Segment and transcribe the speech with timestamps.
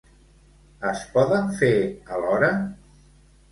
[0.91, 1.71] Es poden fer
[2.17, 2.53] alhora?